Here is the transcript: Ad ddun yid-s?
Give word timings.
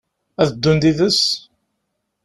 Ad 0.41 0.49
ddun 0.51 0.79
yid-s? 0.87 1.21